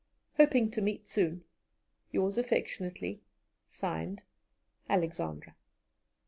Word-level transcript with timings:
Hoping 0.37 0.71
to 0.71 0.81
meet 0.81 1.07
soon, 1.07 1.43
"Yours 2.09 2.39
affectionately, 2.39 3.21
"(Signed) 3.67 4.23
ALEXANDRA." 4.89 5.53